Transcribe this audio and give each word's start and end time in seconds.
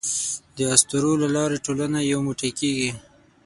د 0.57 0.57
اسطورو 0.75 1.11
له 1.21 1.27
لارې 1.35 1.57
ټولنه 1.65 1.99
یو 2.11 2.19
موټی 2.27 2.51
کېږي. 2.59 2.89